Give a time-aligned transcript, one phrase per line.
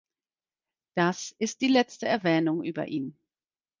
[0.95, 3.19] Das ist die letzte Erwähnung über ihn.